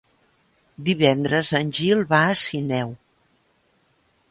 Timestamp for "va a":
2.15-2.41